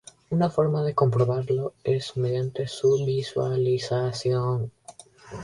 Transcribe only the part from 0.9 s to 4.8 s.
comprobarlo es mediante su visualización.